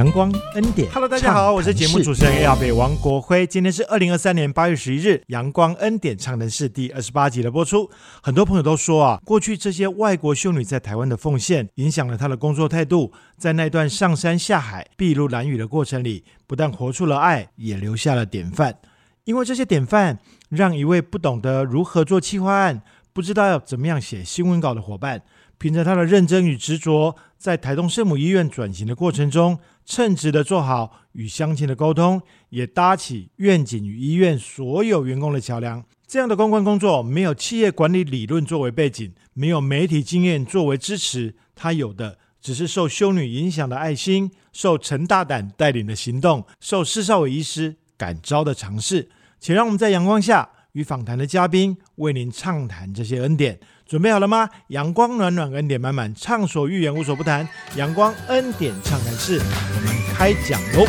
[0.00, 0.90] 阳光恩典。
[0.90, 3.46] Hello，大家好，我是节目主持人亚北王国辉。
[3.46, 7.90] 今天是二零二三年八月十一日，阳光恩典唱谈室第二十八集的播出。
[8.22, 13.12] 很多朋友都说啊，过去这些外国修女在台湾的奉献，影响了她的工作态度。
[13.36, 18.78] 在那段上山下海、筚路蓝缕的过程里，不但活出了爱，也留下了典范。
[19.24, 22.80] 因为这些典范，让一位不懂得如何做企划案、
[23.12, 25.20] 不知道要怎么样写新闻稿的伙伴，
[25.60, 35.84] 凭着他的认真与执着，在台东圣母医院转型的过程中，称职的做好与乡亲的沟通，也搭起愿景与医院所有员工的桥梁。
[36.06, 49.10] 这样的公关工作，没有企业管理理论作为背景，没有媒体经验作为支持，他有的只是受修女影响的爱心，受陈大胆带领的行动，受施少伟医师感召的尝试。
[49.38, 54.48] 请让我们在阳光下与访谈的嘉宾为您畅谈这些恩典，准备好了吗？
[54.68, 57.48] 阳光暖暖，恩典满满，畅所欲言，无所不谈。
[57.74, 60.86] 阳光恩典畅谈室，我们开讲喽！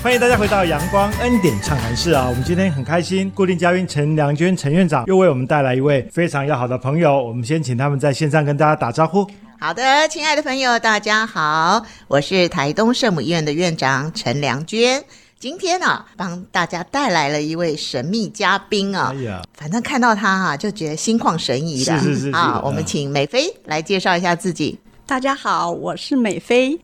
[0.00, 2.28] 欢迎大家回到阳光恩典畅谈室啊！
[2.28, 9.28] 我们今天很开心，固定嘉宾陈良娟陈院长又为我们带来一位非常要好的朋友，我们先请他们在线上跟大家打招呼。
[9.58, 15.02] 好的，亲爱的朋友，大家好，我是台东圣母医院的院长陈良娟。
[15.40, 19.14] 今天呢，帮大家带来了一位神秘嘉宾啊。
[19.16, 21.96] 哎，反正看到他哈，就觉得心旷神怡的。
[22.00, 24.76] 是是是啊，我们请美菲来介绍一下自己。
[25.06, 26.76] 大家好，我是美菲。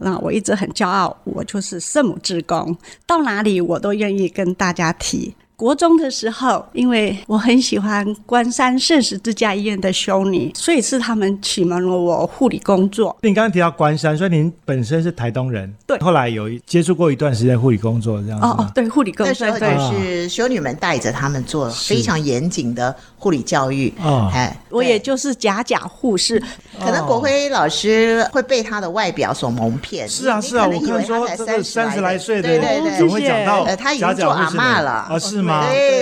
[0.00, 2.74] 那我一直很骄傲，我就是圣母之宫，
[3.06, 5.34] 到哪里我都愿意跟大家提。
[5.58, 13.18] 国中的时候，因为我很喜欢关山圣十字架医院的修女，所以是他们启蒙了我护理工作。
[13.22, 15.98] 你刚刚提到关山，所以您本身是台东人，对。
[15.98, 18.46] 后来有接触过一段时间护理工作，这样子。
[18.46, 19.26] 哦哦，对，护理工作。
[19.26, 23.92] 那时候就是修女们带着他们做非常严谨的护理教育。
[24.00, 26.40] 哦，哎，我也就是假假护士，
[26.78, 30.08] 可能国辉老师会被他的外表所蒙骗。
[30.08, 31.26] 是啊是啊，我看说
[31.64, 34.90] 三十来岁的，对对对，怎么会讲到他已经做阿妈了？
[34.90, 35.47] 啊，是吗？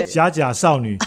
[0.06, 0.98] 假假少女，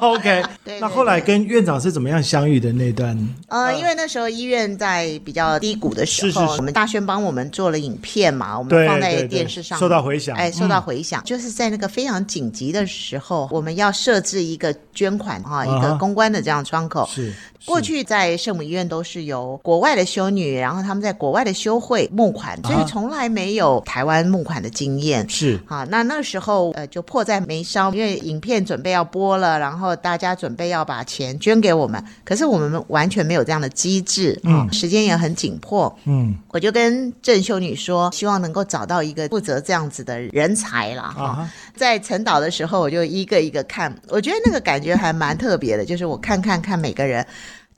[0.00, 0.42] OK。
[0.80, 3.16] 那后来跟院长是怎么样相遇的那段？
[3.48, 10.36] 呃，因为那时候医院在比较低谷的时候，我们大轩帮我们做了影片嘛，我们放在电视上，受到回响。
[10.36, 17.08] 哎，受到回响，就是在那个非常紧急的时候，我们要设置一个捐款哈，一个公关的这样窗口。
[17.12, 17.32] 是。
[17.64, 25.28] 过去在圣母医院都是由国外的修女，然后他们在国外的修会募款，所以从来没有台湾募款的经验。
[25.28, 25.58] 是。
[25.66, 35.92] 啊，那那那时候呃就迫在眉梢，因为影片准备要播了，然后大家准备要把钱捐给我们，可是我们完全没有这样的机制啊，时间也很紧迫。
[36.04, 41.48] 嗯，我就跟郑修女说，希望能够找到一个负责这样子的人才了哈。
[41.74, 47.26] 在陈岛的时候，我就一个一个看，我觉得那个感觉还蛮特别的，就是我看看看每个人。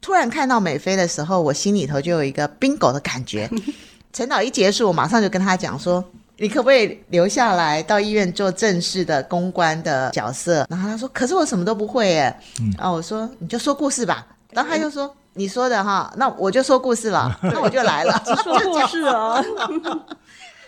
[0.02, 3.48] 突然看到美菲的时候，我心里头就有一个 bingo 的感觉。
[4.12, 6.02] 陈导一结束，我马上就跟他讲说
[6.40, 12.34] ：“你可不可以留下来到医院做正式的公关的角色？”然后他说：“可是我什么都不会耶。”
[12.78, 17.38] 然后我说：“你就说故事吧。”然后他就说：“你说的哈，那我就说故事了。
[17.42, 19.40] 那我就来了， 说故事啊。”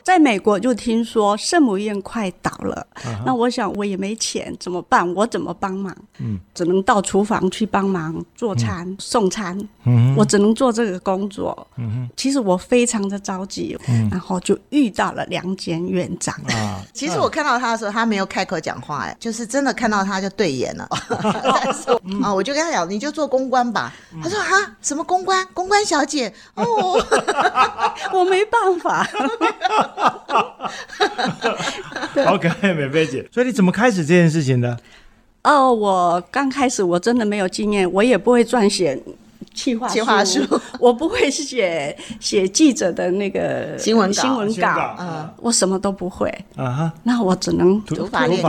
[0.03, 2.87] 在美国就听说圣母院快倒了，
[3.25, 5.07] 那我想我也没钱怎么办？
[5.15, 5.95] 我怎么帮忙？
[6.19, 9.57] 嗯，只能到厨房去帮忙做餐送餐。
[9.85, 11.67] 嗯，我只能做这个工作。
[11.77, 13.77] 嗯其实我非常的着急。
[13.89, 16.35] 嗯，然后就遇到了梁坚院长。
[16.49, 20.89] 啊，其实我看到他的时候，他没有开口讲话，哎，就是真的看到他就对眼了。
[22.23, 23.93] 啊，我就跟他讲，你就做公关吧。
[24.23, 25.47] 他说啊，什么公关？
[25.55, 26.33] 公关小姐？
[26.55, 26.65] 哦，
[28.13, 29.09] 我没办法。
[32.25, 33.27] 好可爱，美菲姐。
[33.33, 34.79] 所以你怎么开始这件事情的？
[35.43, 39.01] 哦，我刚开始我真的没有经验，我也不会撰写
[39.55, 40.41] 企划书，
[40.81, 46.33] 我不会写写记者的那个新闻新闻稿，嗯，我什么都不会。
[46.57, 46.93] 啊。
[47.03, 48.43] 那我只能土法炼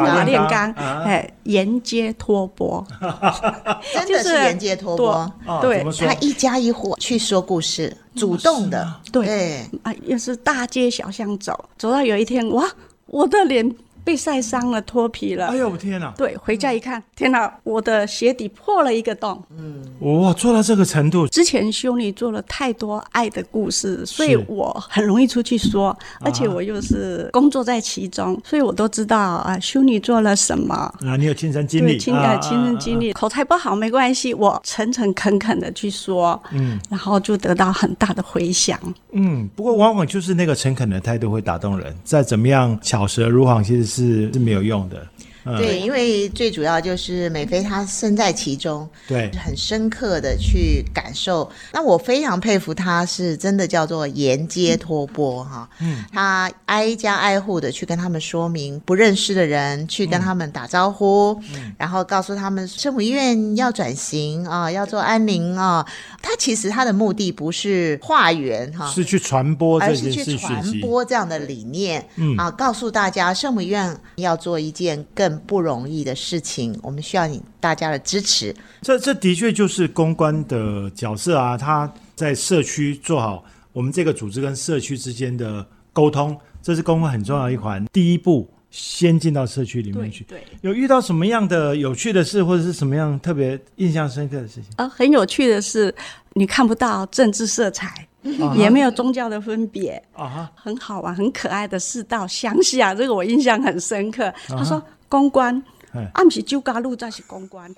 [0.48, 2.86] 钢，哎，沿街托钵，
[3.94, 5.32] 真的是沿街托钵。
[5.62, 7.96] 对，他一家一伙去说故事。
[8.16, 12.64] 主动的，对，啊，又是大街小巷走，走到有一天，哇，
[13.08, 13.76] 我的脸。
[14.04, 15.48] 被晒伤了，脱皮了。
[15.48, 16.14] 哎呦，我天哪！
[16.18, 19.42] 对，回家一看，天哪，我的鞋底破了一个洞。
[19.58, 21.26] 嗯，哇，做到这个程度。
[21.28, 31.16] 之前修女做了太多爱的故事，所以我很容易出去说，而且我又是工作在其中，所以我都知道啊，修女做了什么啊。
[31.18, 38.78] 你有亲身经历，亲呃亲身经历，口才不好没关系，我诚诚恳恳的去说，嗯，然后就得到很大的回响。
[39.14, 43.93] 嗯，不过往往就是那个诚恳的态度会打动人，再怎么样巧舌如簧，其实。
[43.94, 45.08] 是是没有用的。
[45.44, 51.50] 对，因为最主要就是美菲她身在其中，对，很深刻的去感受。
[51.72, 61.40] 那我非常佩服她，是真的叫做沿街托钵哈，嗯，她挨家挨户的去跟他们说明不认识的人，去跟他们打招呼，
[61.78, 65.86] 然后告诉他们圣母医院要转型啊，要做安宁啊。
[66.22, 72.38] 她其实她的目的不是化缘哈，是去传播，而是去传播这样的理念，嗯。
[72.38, 78.56] 啊，告诉大家圣母医院要做一件更不容易的事情，我们需要你大家的支持。
[78.82, 87.86] 这这的确就是公关的角色啊，他在社区做好我们这个组织跟社区之间的沟通，这是公关很重要一环。
[87.92, 90.24] 第一步，先进到社区里面去。
[90.26, 94.66] 对，有遇到什么样的有趣的事，或者是什么样特别印象深刻的事情？
[94.78, 95.94] 呃，很有趣的是，
[96.34, 98.08] 你看不到政治色彩。
[98.56, 104.34] 也没有宗教的分别啊，很好玩，很可爱的世道乡下，这个我印象很深刻。
[104.48, 104.82] 他说
[105.14, 105.64] 公关，
[106.12, 107.72] 啊不是酒家路，再是公关。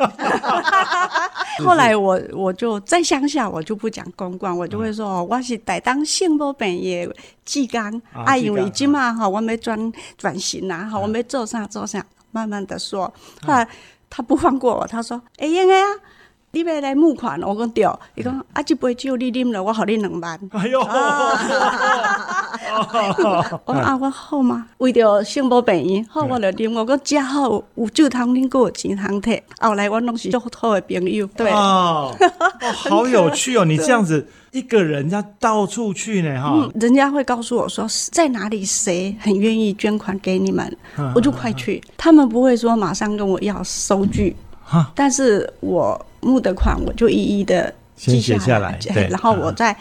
[1.65, 7.05] 后来我我就在乡下，我就不讲公关，我就会说我是代当幸福本业
[7.43, 9.77] 技工，啊因为今嘛哈，我没转
[10.17, 13.13] 转型啊，哈，我没做啥做啥，慢慢的说。
[13.45, 13.67] 后来
[14.09, 15.83] 他不放过我，他说哎呀呀。
[16.55, 17.83] 你要来募款，我讲对，
[18.15, 20.39] 伊讲啊，这杯酒你啉了，我给你两万。
[20.51, 20.79] 哎呦！
[23.65, 24.65] 我啊，我好吗？
[24.77, 26.71] 为着幸福病院，好我就啉。
[26.73, 29.41] 我讲加好有酒通啉，有钱通摕。
[29.59, 31.27] 后来我拢是足好的朋友。
[31.35, 32.15] 对，哦，
[32.89, 33.65] 好有趣哦！
[33.65, 40.73] 你这样子一个人家到处去呢，哈，人家会告诉我说在哪里，谁很愿意捐款给你们，
[41.13, 41.83] 我就快去。
[41.97, 44.33] 他们不会说马上跟我要收据，
[44.95, 46.05] 但是我。
[46.25, 49.77] 募的款我就一一的记下来，对，然后我再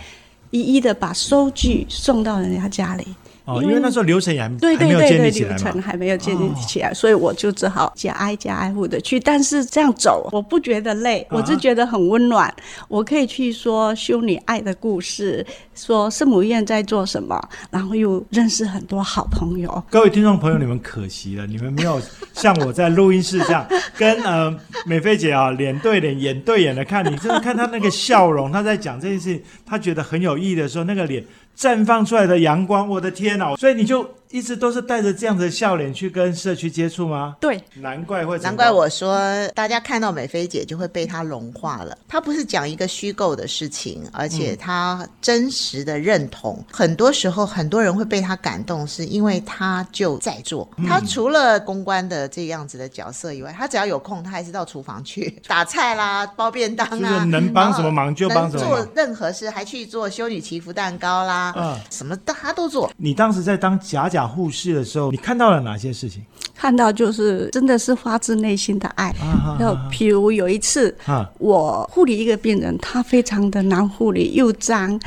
[0.51, 3.07] 一一的把收据送到人家家里。
[3.45, 9.21] 哦，因为那时候流程也还对对对对，流程还没有建立起来，所以我就只好家挨家挨户的去。
[9.21, 12.53] 但是这样走，我不觉得累，我是觉得很温暖。
[12.89, 15.45] 我可以去说修女爱的故事，
[15.75, 17.39] 说圣母院在做什么，
[17.71, 19.85] 然后又认识很多好朋友。
[19.91, 22.01] 各位听众朋友，你们可惜了，你们没有
[22.33, 23.67] 像我在录音室这样
[23.99, 31.23] 跟呃美菲姐啊脸对脸、眼对眼的看你，真的看她那个笑容，她在讲这件事情，她觉得很有意义的时候，那个脸。
[31.59, 33.55] 绽放出来的阳光，我的天哪！
[33.57, 34.09] 所以你就。
[34.31, 37.37] 一直都是带着这样的笑脸去跟社区接触吗？
[37.41, 38.37] 对，难怪会。
[38.41, 39.17] 难怪我说，
[39.55, 41.97] 大家看到美菲姐就会被她融化了。
[42.09, 46.61] 她不是讲一个虚构的事情，而且她真实的认同。
[46.73, 50.69] 很多时候，很多人会被她感动，是因为她就在做。
[50.85, 58.67] 她除了公关的这样子的角色以外，她只要有空，她还是到厨房去 打菜啦、包便当啊，能帮什么忙就帮什么。
[58.67, 62.91] 做任何事，还去做修女祈福蛋糕啦，嗯，什么大家都做。
[62.97, 64.25] 你当时在当假假。
[64.27, 66.23] 护士的时候，你看到了哪些事情？
[66.55, 69.15] 看到就是真的是发自内心的爱。
[69.59, 70.97] 然后譬如有一次，
[71.39, 74.99] 我护理一个病人，他非常的难护理，又脏，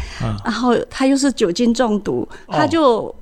[0.46, 3.14] 然后他又是酒精中毒，他就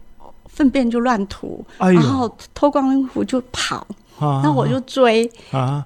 [0.48, 3.88] 粪便就乱吐，然后脱光衣服就跑，
[4.20, 5.32] 那我就追。
[5.52, 5.86] 啊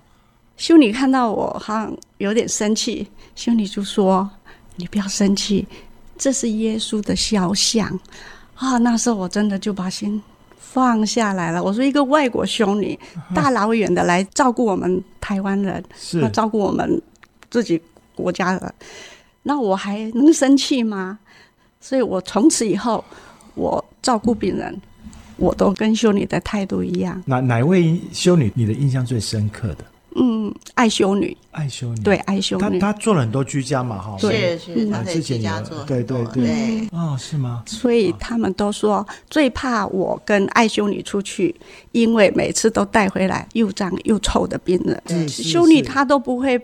[0.57, 4.29] 修女看到我好像有点生气，修女就说
[4.75, 5.65] ：“你不要生气，
[6.19, 7.99] 这是耶稣的肖像。”
[8.53, 10.21] 啊，那时候我真的就把心
[10.59, 11.63] 放下来了。
[11.63, 12.99] 我说一个外国修女，
[13.33, 17.01] 大老远的来照顾我们台湾人，是照顾我们
[17.49, 17.81] 自己
[18.13, 18.75] 国家的，
[19.43, 21.17] 那我还能生气吗？
[21.79, 23.01] 所以我从此以后，
[23.55, 24.81] 我照顾病人，
[25.37, 27.23] 我都跟修女的态度一样。
[27.25, 29.85] 哪哪位修女你的印象最深刻的？
[30.15, 37.63] 嗯，爱修女，爱修女，对，爱修女，她她做了很多居家嘛，哈，是是，她之前家做，对对对，哦，是吗？
[37.65, 41.55] 所以他们都说最怕我跟爱修女出去，
[41.91, 46.59] 因为每次都带回来又脏又臭的病人，修女她都不会。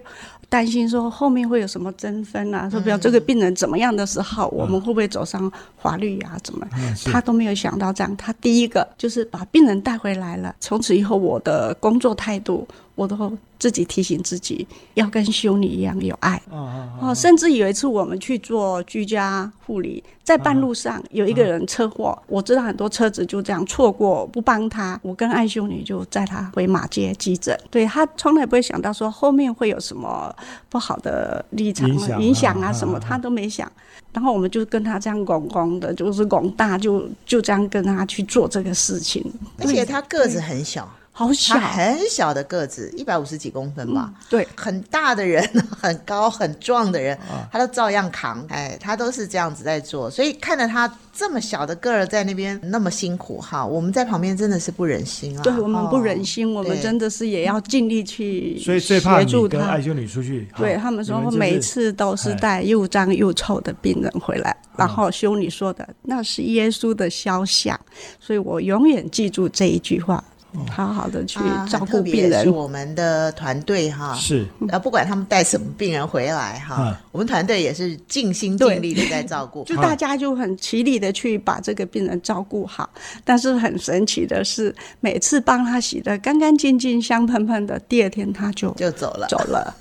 [0.48, 2.70] 担心说后面会有什么争分啊？
[2.70, 6.38] 说比如这个病人怎么样的时候，我们会不会走上法律啊？
[6.44, 6.66] 怎么？
[7.04, 8.16] 他都没有想到这样。
[8.16, 10.56] 他第一个就是把病人带回来了。
[10.60, 16.42] 从此以后，我的工作态度，我都自己提醒自己要跟修女一样有爱。
[16.50, 27.58] 哦，甚至有一次我们去做居家护理，在半路上有一个人车祸，我知道很多车子就这样错过不帮他，我跟爱修女就载他回马街急诊。
[27.70, 30.34] 对他从来不会想到说后面会有什么。
[30.70, 33.72] 不好的立场影响啊，什么他都没想，
[34.12, 39.24] 然后我们就跟他这样拱拱的，就是拱大，就就这样跟他去做这个事情。
[39.60, 44.14] 而且他个子很小，好小，很小的个子，一百五十几公分吧。
[44.30, 45.42] 对，很大的人，
[45.72, 47.18] 很高很壮的人，
[47.50, 48.46] 他都照样扛。
[48.50, 55.42] 哎，他都是这样子在做，所以看着他这么小的个儿在那边那么辛苦哈，我们在旁边真的是不忍心啊。
[55.42, 58.60] 对我们不忍心，我们真的是也要尽力去。
[58.60, 60.46] 所以最怕你跟艾修女出去。
[60.58, 67.80] 对他们说，每次都是带又脏又臭的病人回来，然后修女说的那是耶稣的肖像，
[68.20, 70.22] 所以我永远记住这一句话。
[70.68, 82.90] 好好的去照顾病人，是我们的团队哈，是呃，不管他们带什么病人回来哈，我们团队也是尽心尽力的在照顾，就大家就很齐力的去把这个病人照顾好。
[83.24, 89.76] 但是很神奇的是，每次帮他洗的干干净净、香喷喷的，第二天他就就走了，走了。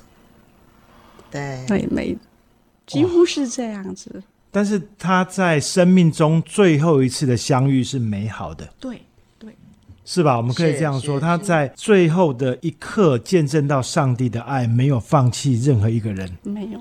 [1.30, 2.16] 对对，每
[2.86, 4.22] 几乎是这样子。
[4.50, 8.68] 但是他在生命中最后一次的相遇是美好的。
[8.78, 9.02] 对。
[10.04, 10.36] 是吧？
[10.36, 16.30] 我们可以这样说，他在最后的一刻见证到上帝的爱，没有放弃任何一个人。
[16.42, 16.78] 没有，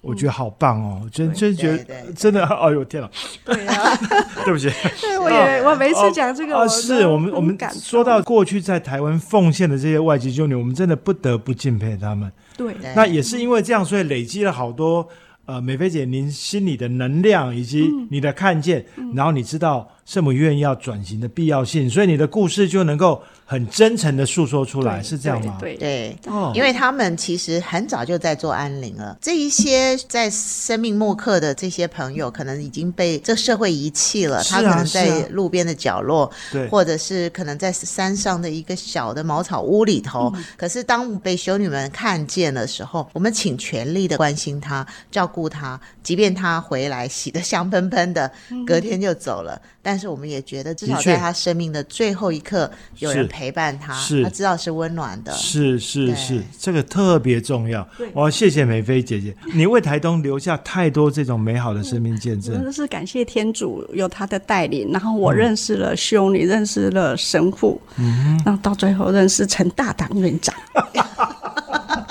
[0.00, 1.08] 我觉得好棒哦！
[1.12, 3.08] 真真觉得真的，哎呦天哪！
[3.44, 3.96] 对啊，
[4.44, 4.68] 对不起。
[5.00, 12.30] 对，我也我每次讲这个，啊，是我们我们说到过去在台湾奉献的这些外籍兄弟，我们真的不得不敬佩他们。
[12.56, 15.08] 对，那也是因为这样，所以累积了好多
[15.46, 19.88] 呃，美菲姐您心里的能量以及你的看见，然后你知道。
[20.06, 25.56] 圣母院要转型的必要性，所以你的故事就能够很真诚的诉说出来，是这样吗？
[25.58, 29.16] 对对，哦，因为他们其实很早就在做安宁了。
[29.22, 34.42] 这一些在生命末刻的这些朋友，可能已经被这社会遗弃了。
[34.44, 40.30] 他可能在路边的角落，对，或者是可能在山上的一个小的茅草屋里头。
[40.58, 48.30] 可是当被修女们看见的时候，我们请全力的关心他、照顾他，即便他回来洗得香喷喷的，
[48.66, 49.93] 隔天就走了，但。
[49.94, 55.32] 但是我们也觉得，至少在他生命的最后一刻，有人陪伴他，他知道是温暖的。
[55.34, 57.88] 是是是，这个特别重要。
[58.12, 62.52] 我谢谢美菲姐姐，你为台东留下太多这种美好的生命见证。
[62.52, 70.52] 真的是感谢天主有他的带领，然后我认识了修女，认识了神父，嗯，然后到最后认识陈大党院长。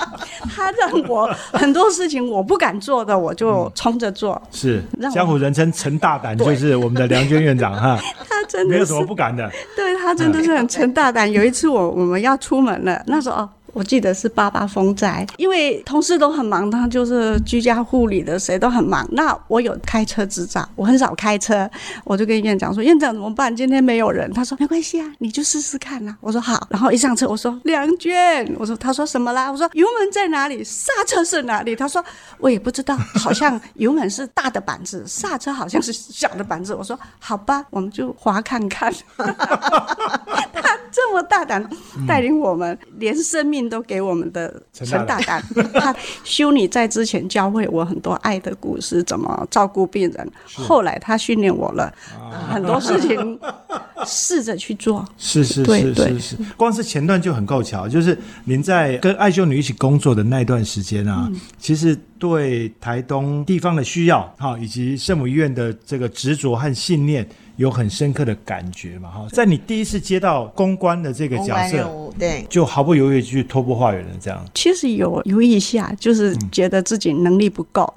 [0.44, 4.40] 他让我很多事情我不敢做的，我就冲着做。
[4.50, 4.82] 是，
[5.12, 7.98] 江湖人称陈大胆，就是我们的梁娟院长哈。
[8.28, 9.50] 他真的没有什么不敢的。
[9.76, 11.30] 对他真的是很陈大胆。
[11.30, 13.48] 有一次我我们要出门了，那时候。
[13.74, 19.06] 我记得是八八风灾，因为同事都很忙，他就是居家护理的，谁都很忙。
[19.10, 21.68] 那我有开车执照，我很少开车，
[22.04, 23.54] 我就跟院长说：“院长怎么办？
[23.54, 29.50] 今天没有人。”他说：“没关系啊，你就试试看啦。”我说：“好。”然后一上车，我说：“梁娟，我说他说什么啦？
[29.50, 30.62] 我说油门在哪里？
[30.62, 31.74] 刹车是哪里？
[31.74, 32.02] 他说
[32.38, 36.72] 我也不知道，好像油门是大的板子，刹车好像是小的板子。
[36.72, 38.94] 我说好吧，我们就滑看看。
[39.16, 41.68] 他这么大胆，
[42.06, 43.63] 带领我们，连生命。
[43.68, 45.42] 都给我们的陈大胆，
[45.74, 45.94] 他
[46.24, 50.32] 修女在之前教会我很多爱的故事，怎么照顾病人。
[50.54, 51.92] 后来他训练我了
[52.50, 53.38] 很多事情，
[54.06, 55.04] 试着去做。
[55.18, 67.26] 是是是是是，光是前段就很够巧，就是您在跟爱修女一起工作的那段时间啊，其实对台东地方的需要哈，以及圣母医院的这个执着和信念。
[67.56, 69.08] 有很深刻的感觉嘛？
[69.08, 74.44] 哈，在你第一次接到公关的这个角色，对，就毫不犹豫去托钵化缘了，这样。
[74.54, 77.94] 其实有犹豫一下，就是觉得自己能力不够。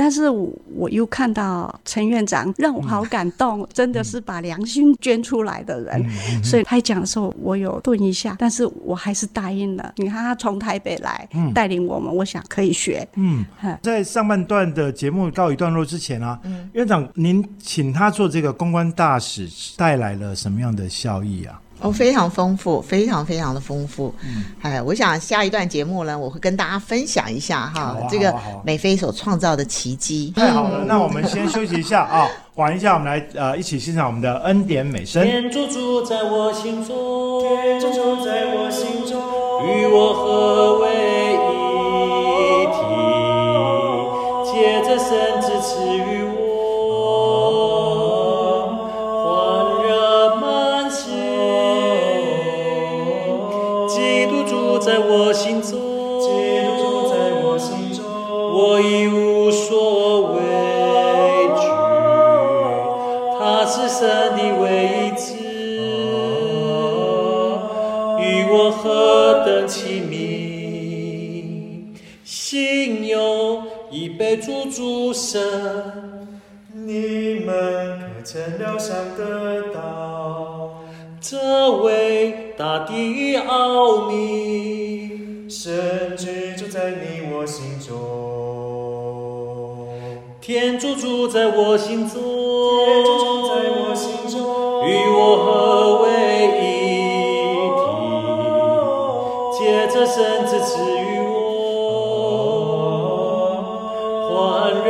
[0.00, 9.92] 但是我又看到陈院长让我好感动，真的是把良心捐出来的人，所以他讲的时候我有顿一下，但是我还是答应了。
[9.96, 13.06] 你看他从台北来带领我们，我想可以学。
[13.16, 13.44] 嗯，
[13.82, 16.40] 在上半段的节目告一段落之前啊，
[16.72, 21.60] 院长您请他做这个公关大使，带来了什么样的效益啊？
[21.80, 24.14] 哦，非常丰富，非常非常的丰富。
[24.22, 28.34] 嗯，哎，我想下一段节目呢，我会跟大家分享一下哈，这个
[28.64, 30.32] 美菲所创造的奇迹。
[30.36, 35.24] 太好了，那我们先休息一下 啊，缓一下，我们来呃一起欣赏我们的恩典美声。
[35.24, 39.18] 天主住在我心中，天主住在我心中，
[39.66, 40.49] 与我合
[91.70, 92.18] 我心中，
[94.84, 96.04] 与我合为
[96.58, 96.58] 一
[97.78, 97.80] 体，
[99.56, 101.30] 借着圣子赐予我，
[104.26, 104.34] 欢
[104.84, 104.88] 热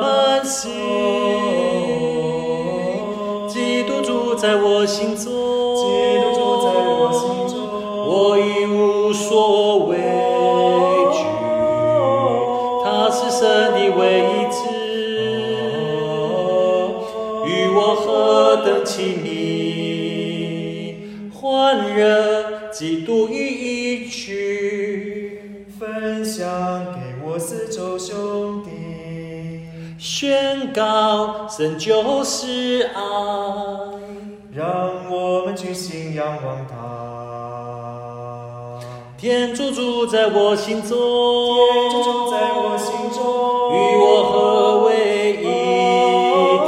[0.00, 0.02] 满
[0.42, 0.72] 心，
[3.46, 5.31] 基督住在我心中，
[31.54, 33.02] 神就是爱。
[34.54, 36.74] 让我们举心仰望他。
[39.18, 43.20] 天主住在我心中，天主住在我心中，
[43.70, 44.90] 与我合为
[45.42, 45.44] 一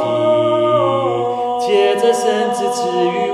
[0.01, 3.34] 体，借着赐予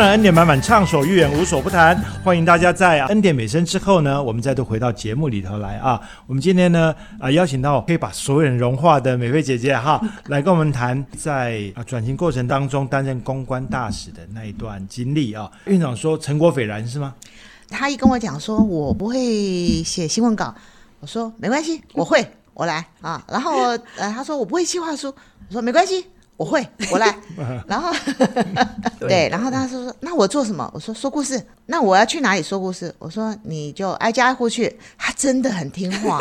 [0.00, 1.94] 阳光暖暖，恩典满满，畅所欲言，无所不谈。
[2.24, 6.00] 欢迎大家在恩典美声之后呢，我们再度回到节目里头来啊。
[6.26, 15.50] 我们今天呢啊邀请到可以把所有人融化的美菲姐姐哈， 来跟我们谈在啊转型过程当中担任公关大使的那一段经历啊。
[15.66, 17.14] 院长说成果斐然是吗？
[17.68, 20.54] 他一跟我讲说，我不会写新闻稿，
[21.00, 23.22] 我说没关系，我会，我来啊。
[23.28, 25.08] 然后呃，他说我不会计划书，
[25.48, 26.06] 我说没关系，
[26.40, 27.14] 我会，我来。
[27.68, 27.92] 然后
[28.98, 30.70] 对，然后他说说那我做什么？
[30.72, 31.38] 我说说故事。
[31.66, 32.94] 那我要去哪里说故事？
[32.98, 34.74] 我说你就挨家挨户去。
[34.96, 36.18] 他真的很听话，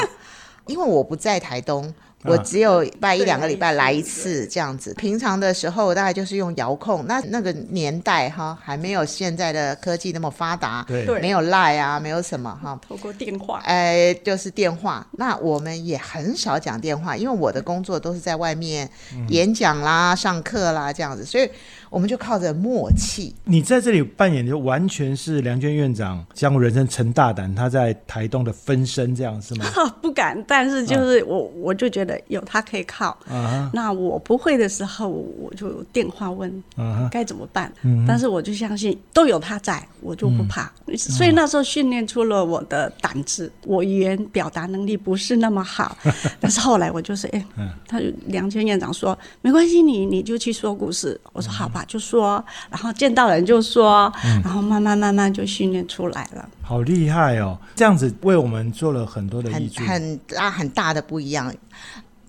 [0.67, 1.93] 因为我不在台东。
[2.25, 7.05] 我只有拜一两个礼拜来一次这样子，平常的时候大概就是用遥控。
[7.07, 10.85] 那那个年代哈，还没有现在的科技那么发达，
[11.21, 15.05] 没有赖啊，没有什么哈，透过电话，哎，就是电话。
[15.13, 18.89] 那我们也很少讲电话，因为我的工作都是在外面
[19.29, 21.49] 演讲啦、上课啦这样子，所以
[21.89, 23.33] 我们就靠着默契。
[23.43, 29.65] 你在这里扮演的完全是梁娟院长江湖人生陈大胆他在台东的分身，这样是吗？
[30.01, 33.17] 不敢，但是就是我，我就觉得有他可以靠。
[33.27, 37.71] 啊那我不会的时候，我就电话问啊该怎么办。
[37.81, 40.71] 嗯但是我就相信都有他在，我就不怕。
[40.97, 43.51] 所以那时候训练出了我的胆子。
[43.65, 45.95] 我语言表达能力不是那么好，
[46.39, 51.19] 但是后来我就是哎，嗯他就梁娟院长说没关系，你你就去说故事。
[51.33, 56.47] 我说好吧，就说，然后见到人就说，嗯然后慢慢慢慢就训练出来了。
[56.61, 57.57] 好厉害哦！
[57.75, 59.69] 这样子为我们做了很多的很。
[59.87, 61.53] 很大很大的不一样。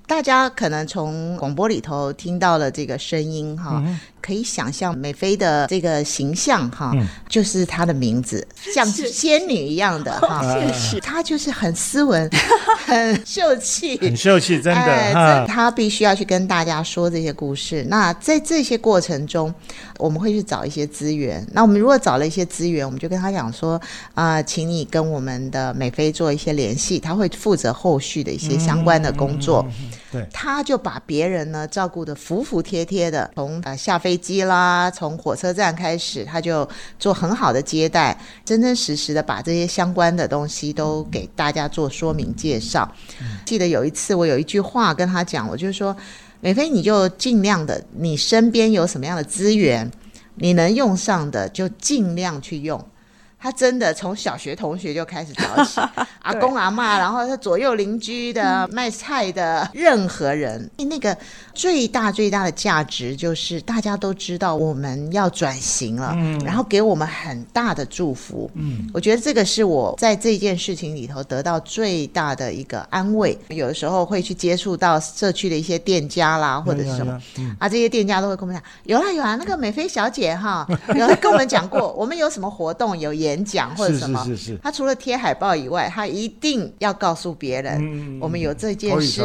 [0.07, 3.81] 大家可能从广播里头听到了这个声音哈，
[4.21, 6.93] 可以想象美菲的这个形象哈，
[7.29, 10.45] 就是她的名字，像仙女一样的哈。
[11.03, 12.29] 她就是很斯文，
[12.87, 15.53] 很秀气，很秀气，真的哎，哈这。
[15.53, 17.85] 他必须要去跟大家说这些故事。
[17.89, 19.53] 那在这些过程中，
[19.99, 21.45] 我们会去找一些资源。
[21.53, 23.81] 那我们如果找了一些资源，我们就跟她讲说，
[24.15, 29.67] 啊、请你跟我们的美菲做一些联系，她会负责后续的一些相关的工作。
[30.13, 36.69] 对他就把别人呢照顾得服服帖帖的，从呃下飞机啦，从火车站开始，他就
[36.99, 42.91] 做很好的接待，真真实实的把这些相关的东西都给大家做说明介绍。
[43.45, 45.97] 记得有一次我有一句话跟他讲，我就说：
[46.41, 49.89] 美菲，你就尽量的，你身边有什么样的资源，
[50.35, 52.85] 你能用上的就尽量去用。
[53.41, 55.81] 他真的从小学同学就开始找起，
[56.21, 60.69] 阿公阿妈，然后他左右邻居的、卖菜的，任何人。
[60.77, 61.17] 那个
[61.55, 68.51] 最大最大的价值就是大家都知道我们要转型了，然后给我们很大的祝福。
[68.55, 73.39] 嗯，我觉得这个是我在这件事情里头得到最大的一个安慰。
[73.49, 77.19] 有的时候会去接触到社区的一些店家啦，或者是什么。
[77.59, 84.45] 啊，这些店家都会跟我们讲，有啦有啦，那个美菲小姐哈，有跟我们讲过， 我们有什么活动有演讲或者什么，是是。
[84.53, 89.23] 是，他除了贴海报以外，他一定要告诉别人，嗯我们有这件事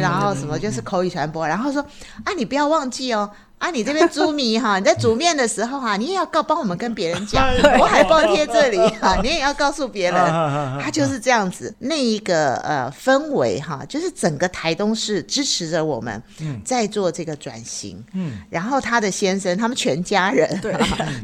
[0.00, 1.82] 然后什么就是口语传播，然后说
[2.24, 3.30] 啊，你不要忘记哦。
[3.62, 7.46] 啊，你这边猪迷哈，你在煮面的时候哈，你也要告帮我们跟别人讲，
[7.78, 10.20] 我海报贴这里哈，你也要告诉别人，
[10.82, 16.20] 他就是这样子，那一个呃氛围哈，就是整个台东市支持着我们
[16.64, 20.74] 在做这个转型，嗯，然后他的先生他们全家人对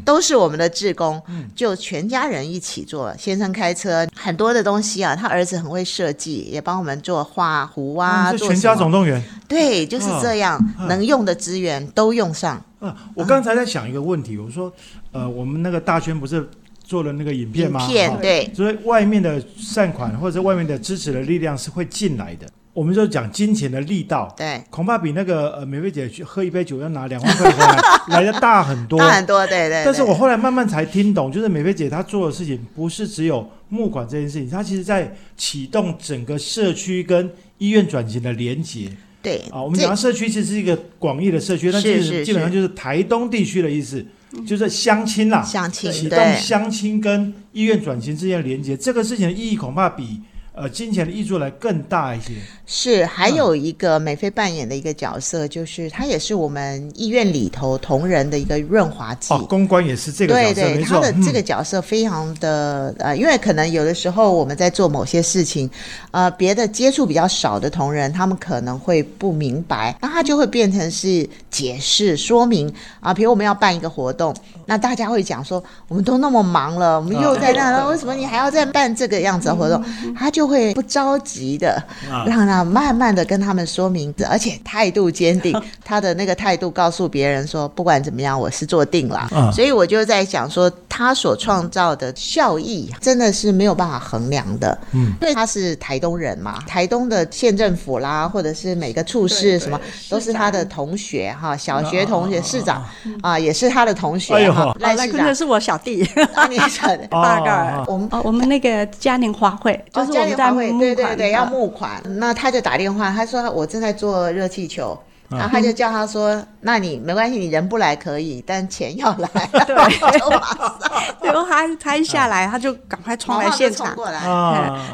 [0.05, 1.20] 都是我们的志工，
[1.57, 12.62] 就全家人一起做，先生开车，很多的东西啊，他儿子很会设计，也帮我们做画壶啊，做全家总动员，对，就是这样，能用的资源都用上。
[12.81, 14.73] 啊，我刚才在想一个问题，我说，
[15.12, 16.49] 呃，我们那个大圈不是
[16.83, 17.81] 做了那个影片吗？
[17.83, 22.47] 影片对，所以外面的善款或者外面的支持的力量是会进来的。
[22.73, 27.81] 我们就讲金钱的力道，对，恐怕比那个呃美菲姐去喝一杯酒要拿两万块回来
[28.21, 29.83] 来的大很多，大很多，对对。
[29.85, 38.93] 但是我后来慢慢才听懂，就是美菲姐她做的事情不是只有募款这件事情，她其实在启动整个社区跟医院转型的连结。
[39.22, 44.04] 对啊，我们讲社区其实是一个广义的社区，但是基本上就是台东地区的意思，
[44.46, 50.20] 就是相亲啦，相亲启动相亲跟医院转型之间的连接，这个事情的意义恐怕比。
[50.61, 52.33] 呃，金钱的益处来更大一些。
[52.66, 59.33] 是，还有一个美菲扮演的一个角色，就是他也是我们医院里头同仁的一个润滑剂。
[59.33, 65.71] 哦，公关也是这个角色，对对，他的这个角色非常的呃，因为可能有的时候我们在做某些事情，
[66.11, 73.14] 呃，别的接触比较少的同仁，他们可能会不明白，那他就会变成是解释说明啊。
[73.14, 74.35] 比如我们要办一个活动，
[74.66, 79.83] 那大家会讲说，我们都那么忙了，我们又在那，为什么你还要再办这个样子的活动？
[80.16, 81.82] 他就会不着急的，
[82.26, 85.54] 让他慢慢的跟他们说明，而且态度坚定。
[85.84, 89.28] 他的那个态度告诉别人说，不管怎么样，我是做定了。
[89.52, 94.76] 所以我就在想说，他所创造的效益真的是没有办法衡量的。
[94.92, 102.84] 嗯，因为他是台东人嘛，台东的县政府啦，或者是每个处室什么，都是他的同学哈，小学同学，市长
[103.22, 104.74] 啊，也是他的同学哈。
[104.80, 106.04] 赖市长是我小弟，
[107.11, 107.84] 大个。
[107.87, 110.51] 我们哦，我们那个嘉年华会就是我们在。
[110.53, 119.29] 对对对，要募款，那他就打电话，他说我正在做热气球，然后他就叫他说，那你没关系，你人不来可以，但钱要来。
[119.67, 123.95] 对，然后他他一下来，他就赶快冲来现场。
[123.95, 124.21] 过来。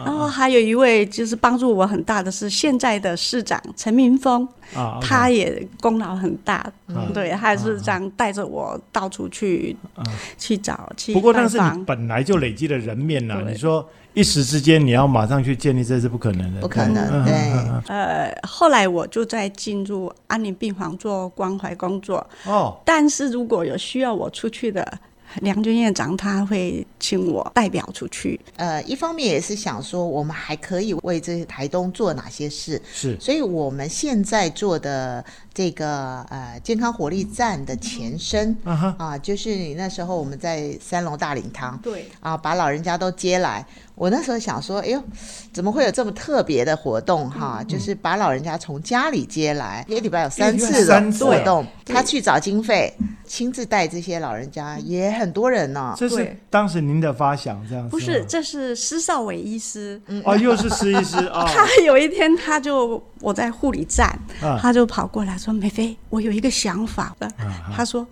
[0.04, 4.46] 然后还有一位就是帮助我很大的是现在的市长陈明峰。
[5.00, 6.66] 他也功劳很大，
[7.12, 9.76] 对，他是这样带着我到处去
[10.36, 11.12] 去找去。
[11.12, 17.24] 不过那是你本来就累积的人面呐，你说一时之间你要马上去建立，这是不可能的，不可能。
[17.24, 17.34] 对，
[17.88, 22.26] 呃，后来我就在进入安宁病房做关怀工作。
[22.46, 24.98] 哦，但是如果有需要我出去的。
[25.40, 38.56] 梁军院长他会请我代表出去，呃，一方面也是想说，我们还可以为这些台东做哪些事，是，所以我们现在做的这个呃健康活力站的前身，
[38.96, 43.66] 啊，就是你那时候我们在三龙大礼堂，对，啊，把老人家都接来。
[43.96, 45.00] 我那时候想说，哎呦，
[45.52, 47.62] 怎么会有这么特别的活动哈？
[47.68, 52.92] 就是把老人家从家里接来，一个礼拜有三次的活动，他去找经费，
[53.24, 55.94] 亲自带这些老人家，也很多人呢。
[55.96, 58.24] 这是当时您的发想，这样子不是？
[58.28, 61.44] 这是施少伟医师，哦，又是施医师啊。
[61.52, 64.18] 他有一天他就我在护理站，
[64.60, 67.14] 他就跑过来说：“美菲，我有一个想法。”
[67.74, 68.06] 他说。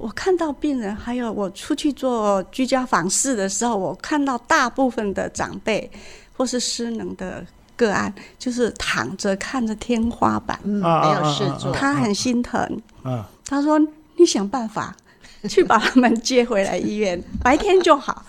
[0.00, 5.90] 我看到病人，还有我出去做居家访视的时候，我看到大部分的长辈
[6.36, 12.80] 或是失能的个案，就是躺着看着天花板，没有事做，他很心疼。
[13.02, 13.76] 嗯他说
[14.16, 14.94] ：“你想办法
[15.48, 18.24] 去把他们接回来医院， 白天就好。”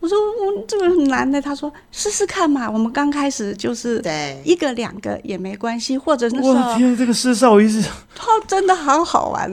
[0.00, 2.70] 我说我这个很难的，他说试试看嘛。
[2.70, 4.38] 我们刚开始就是对。
[4.44, 7.82] 一个两个也没关系，或者那时候我天，这个施少医师，
[8.14, 9.50] 他真的好好玩。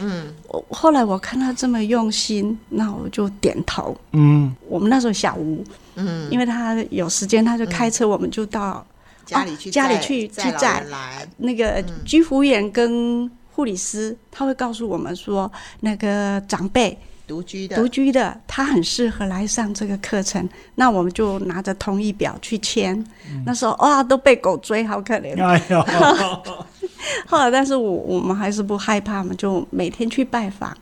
[0.00, 3.96] 嗯，我后来我看他这么用心，那我就点头。
[4.10, 8.84] 嗯，我们那时候小吴，嗯，因为他有时间，他就开车，我们就到
[9.24, 10.84] 家里去家里去去载
[11.36, 16.98] 那个居服员跟护理师，他会告诉我们说那个长辈。
[17.24, 20.46] 独居的，独居的，他很适合来上这个课程。
[20.74, 23.02] 那我们就拿着同意表去签。
[23.46, 25.40] 那时候哇，都被狗追，好可怜。
[25.42, 25.80] 哎呦！
[27.26, 30.76] 后来，但是我我们还是不害怕嘛，就每天去拜访。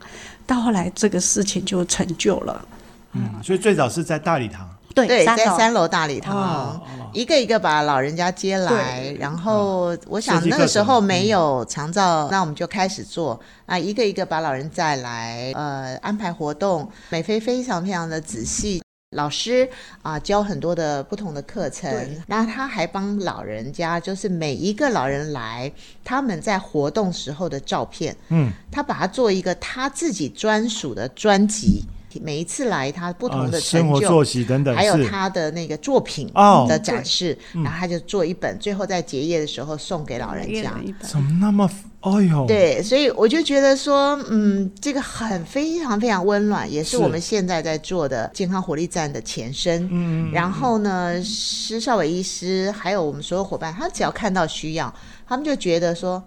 [0.46, 2.66] 到后来，这个事情就成就了。
[3.12, 4.68] 嗯，所以最早是在大礼堂。
[4.94, 6.80] 对，在三楼大礼堂，
[7.12, 13.40] 一个一个把老人家接来，然后我想那个时候没有长照，那我们就开始做。
[13.66, 18.82] 啊，一个一个把老人再来，呃，安排活动，美菲非常非常的仔细。
[19.16, 19.68] 老师
[20.02, 25.70] 啊、教很多的不同的课程对，那他还帮老人家，就是每一个老人来，
[26.04, 31.84] 他们在活动时候的照片，嗯，他把它做一个他自己专属的专辑。
[32.18, 40.80] 每一次来，他不同的呃成就，生活作息等等，还有他的那个作品哦的展示，然后他就做一本，最后在结业的时候送给老人家。
[40.84, 41.70] 一本怎么那么，
[42.00, 49.88] 哎呦，，对，所以我就觉得说，嗯，这个很非常非常温暖，也是是我们现在在做的健康活力站的前身。
[49.92, 54.92] 嗯，然后呢，施少伟医师还有我们所有伙伴，他只要看到需要，
[55.28, 56.22] 他们就觉得说。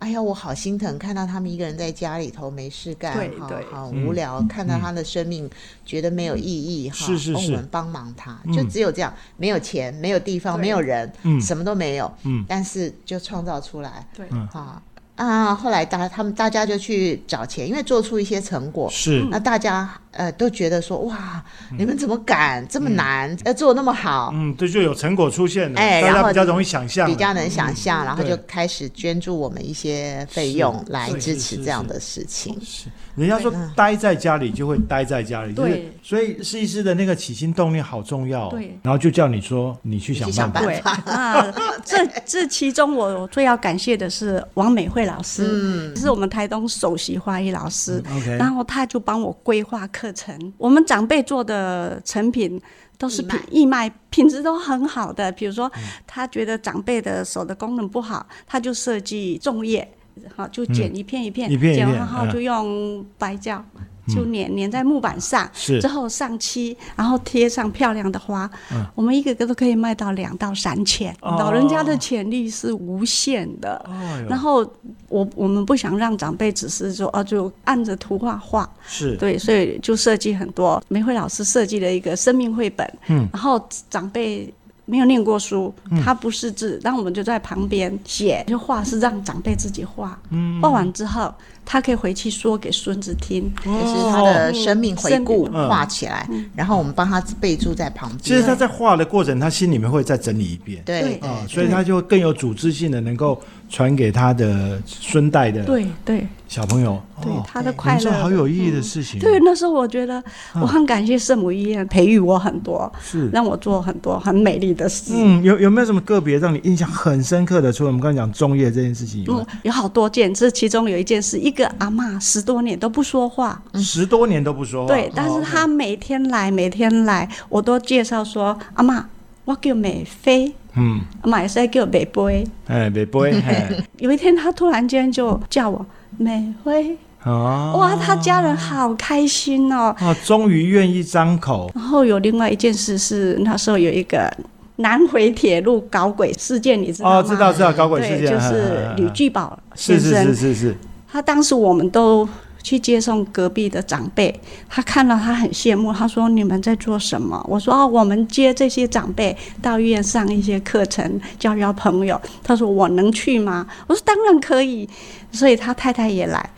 [0.00, 3.64] 哎呀，我好心疼，看到他们一个人在家里头没事干，好对对。
[3.72, 5.48] 好嗯无聊，看到他的生命
[5.84, 7.32] 觉得没有意义，哈，是是是。
[7.34, 8.52] 哦我们帮忙他，嗯。
[8.52, 11.40] 就只有这样，没有钱，没有地方，没有人，嗯。
[11.40, 12.44] 什么都没有，嗯。
[12.48, 14.82] 但是就创造出来，对，啊
[15.18, 15.52] 啊！
[15.52, 21.44] 后来大他们大家就去找钱，因为做出一些成果，是，那大家呃都觉得说哇，
[21.76, 32.56] 你们怎么敢这么难，要做那么好，嗯，这就有成果出现了，哎然后大家比较容易想象，比较能想象，然后就开始捐助我们一些费用来支持这样的事情。
[32.64, 32.86] 是，
[33.18, 33.70] 人家说嗯。
[33.76, 38.78] 待在家里就会待在家里，就是对所以设计师的那个起心动念好重要哦，对。
[38.82, 41.52] 然后就叫你说你去想办法，对，那
[41.84, 50.52] 这 这其中我最要感谢的是王美惠老师，嗯，是我们台东首席花艺老师，OK，然后他就帮我规划课程。
[50.56, 52.60] 我们长辈做的成品
[52.96, 55.30] 都是品义卖，品质都很好的。
[55.32, 55.82] 比如说，嗯。
[56.06, 59.86] 他觉得长辈的手的功能不好，他就设计粽叶，
[60.34, 63.64] 好就剪一片一片，剪完后就用白胶。
[64.08, 68.50] 就粘粘在木板上，之后上漆，然后贴上漂亮的花。
[68.72, 68.82] 嗯。
[68.94, 71.36] 我们一个个都可以卖到两到三千，哦。
[71.38, 73.84] 老人家的潜力是无限的。
[74.26, 74.66] 然后
[75.10, 80.82] 我我们不想让长辈只是说哦，就按着图画画，是，对，所以就设计很多。
[80.88, 84.50] 梅慧老师设计了一个生命绘本，嗯，然后长辈
[84.88, 85.72] 没有念过书，
[86.02, 91.32] 他不识字，但我们就在旁边写，就画是让长辈自己画，嗯，画完之后
[91.66, 98.20] 他可以回去说给孙子听，就是他的生命回顾画起来，然后我们帮他备注在旁边。
[98.22, 100.82] 其实他在画的过程，他心里面会再整理一遍，
[101.20, 106.26] 啊，所以他就更有组织性的能够传给他的孙代的对对。
[106.48, 110.22] 小朋友，对哦，他的快乐好有意义的事情，对，那时候我觉得
[110.54, 113.28] 我很感谢圣母医院培育我很多，是。
[113.28, 115.12] 让我做很多很美丽的事。
[115.14, 117.70] 嗯，有有没有什么个别让你印象很深刻的？
[117.70, 119.36] 除了我们刚才讲中叶这件事情以外？
[119.40, 125.44] 嗯，，有好多件，这其中有一件事一个阿嬷十多年都不说话，十多年都不说话，对，但是哦。
[125.44, 129.02] 她每天来，每天来，我都介绍说阿嬷，
[129.44, 132.46] 我叫美菲，嗯，阿嬷也是叫美杯。
[132.66, 135.84] 哎，没不会， 哎，有一天他突然间就叫我
[136.16, 139.94] 美辉，哦，哇，他家人好开心哦。
[139.98, 144.32] 啊，终于愿意张口，然后有另外一件事是那时候有一个
[144.76, 147.16] 南回铁路搞鬼事件，你知道吗？
[147.18, 150.76] 哦，知道知道，搞鬼事对，件，就是吕剧，巨宝是是先生，是是是，
[151.10, 152.28] 他当时我们都
[152.68, 164.86] 去接送隔壁的长辈，他看到他很羡慕，他说：“你们在做什么？”我说：“哦，我们接这些长辈到医院上一些课程，交交朋友。”他说：“我能去吗？”我说：“当然可以。”
[165.32, 166.50] 所以他太太也来，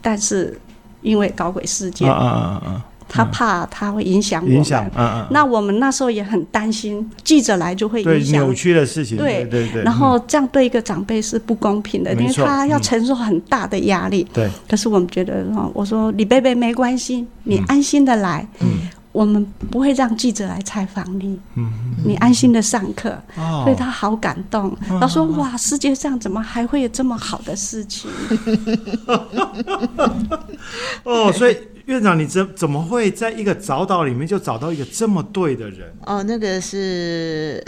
[0.00, 0.58] 但是
[1.02, 4.56] 因为搞鬼事件，啊啊啊，他怕他会影响我们。
[4.56, 8.40] 影响，嗯嗯，那我们那时候也很担心，记者来就会影响。
[8.40, 14.26] 扭曲的事情，对对对对，然后这样对一个长辈是不公平的，因为他要承受很大的压力。
[14.32, 17.64] 对，可是我们觉得，哦我说李贝贝没关系，你嗯。
[17.68, 21.70] 安心的来，嗯我们不会让记者来采访你，嗯，
[22.04, 23.10] 你安心的上课。
[23.36, 23.62] 哦。
[23.64, 28.10] 所以他好感动，他说：“哇，世界上怎么还会有这么好的事情？
[31.02, 35.92] 哦，所以院长，你怎怎么会在一个早岛里面就找到一个这么对的人？
[36.06, 37.62] 哦，那个是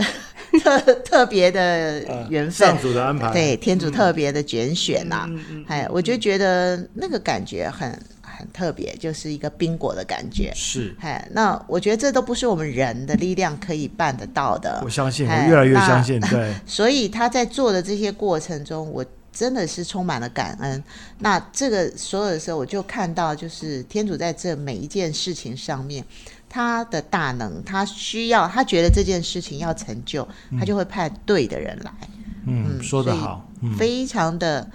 [0.62, 2.68] 特特别的缘分。
[2.68, 7.90] 上，主的安排，对，天主特别的拣选呐、嗯嗯哎，我就觉得那个感觉很
[8.42, 10.52] 很特别，就是一个宾果的感觉。
[10.54, 14.90] 是，哎，那我觉得这都不是我们人的力量可以办得到的我。
[14.90, 20.82] 相信，我哎越来越相信，对， 所以他在做的这些过程中，我真的是充满了感恩。
[21.20, 26.04] 那这个所有的时候，我就看到，就是天主在这每一件事情上面，
[26.48, 30.26] 他的大能，他需要，他觉得这件事情要成就，
[30.58, 31.90] 他就会派对的人来。
[32.44, 34.68] 嗯，嗯说得好，嗯，非常的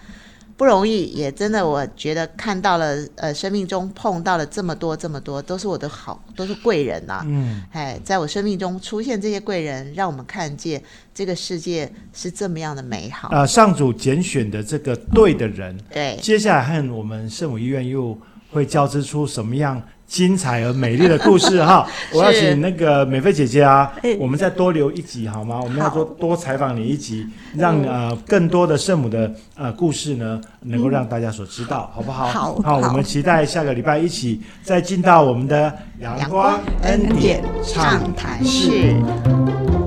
[0.58, 10.82] 不容易，也真的我觉得看到了，呃，生命中碰到了这么多这么多，都是我的好，都是贵人呐、嗯，哎，在我生命中出现这些贵人，让我们看见
[11.14, 13.30] 这个世界是这么样的美好。
[13.30, 18.18] 啊，上主拣选的这个对的人，对，接下来和我们圣母医院又
[18.52, 21.86] 会交织出什么样精彩而美丽的故事哈。
[22.14, 25.60] 我要请那个美菲姐姐啊哎，我们再多留一集好吗？
[25.62, 32.28] 我们要多多采访你一集，让呃更多的圣母的呃故事呢，能够让大家所知道，好不好？
[32.28, 38.72] 好好，我好们期待下个礼拜一起再进到我们的阳光恩典畅谈室。
[38.72, 39.87] 是。